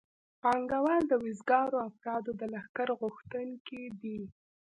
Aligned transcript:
پانګوال 0.41 1.01
د 1.07 1.13
وزګارو 1.25 1.77
افرادو 1.89 2.31
د 2.39 2.41
لښکر 2.53 2.89
غوښتونکي 3.01 3.83
دي 4.01 4.19